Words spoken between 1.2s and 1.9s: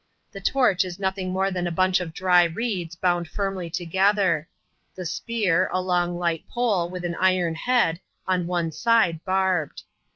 more than a